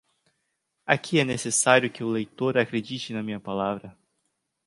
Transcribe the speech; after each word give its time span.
Aqui 0.83 1.19
é 1.19 1.23
necessário 1.23 1.91
que 1.91 2.03
o 2.03 2.09
leitor 2.09 2.57
acredite 2.57 3.13
na 3.13 3.21
minha 3.21 3.39
palavra. 3.39 3.95